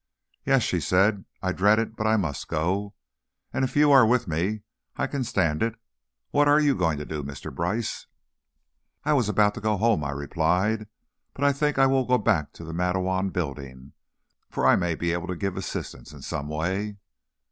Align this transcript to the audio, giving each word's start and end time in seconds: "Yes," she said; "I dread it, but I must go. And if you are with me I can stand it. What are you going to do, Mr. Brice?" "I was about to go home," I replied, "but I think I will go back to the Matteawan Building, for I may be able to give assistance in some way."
"Yes," 0.47 0.63
she 0.63 0.79
said; 0.79 1.25
"I 1.43 1.51
dread 1.51 1.77
it, 1.77 1.95
but 1.95 2.07
I 2.07 2.17
must 2.17 2.47
go. 2.47 2.95
And 3.53 3.63
if 3.63 3.75
you 3.75 3.91
are 3.91 4.03
with 4.03 4.27
me 4.27 4.63
I 4.95 5.05
can 5.05 5.23
stand 5.23 5.61
it. 5.61 5.75
What 6.31 6.47
are 6.47 6.59
you 6.59 6.75
going 6.75 6.97
to 6.97 7.05
do, 7.05 7.21
Mr. 7.21 7.53
Brice?" 7.53 8.07
"I 9.05 9.13
was 9.13 9.29
about 9.29 9.53
to 9.53 9.61
go 9.61 9.77
home," 9.77 10.03
I 10.03 10.09
replied, 10.09 10.87
"but 11.35 11.43
I 11.43 11.53
think 11.53 11.77
I 11.77 11.85
will 11.85 12.05
go 12.07 12.17
back 12.17 12.51
to 12.53 12.63
the 12.63 12.73
Matteawan 12.73 13.29
Building, 13.31 13.93
for 14.49 14.65
I 14.65 14.75
may 14.75 14.95
be 14.95 15.13
able 15.13 15.27
to 15.27 15.35
give 15.35 15.55
assistance 15.55 16.13
in 16.13 16.23
some 16.23 16.47
way." 16.47 16.97